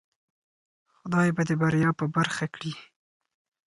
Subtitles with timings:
[0.97, 2.73] خدای به دی بریا په برخه کړی